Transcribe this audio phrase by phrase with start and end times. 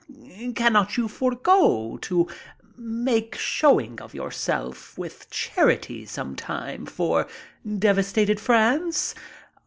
[0.55, 2.27] Cannot you forego to
[2.75, 7.27] make showing of yourself with charity sometime for
[7.77, 9.13] devastated France?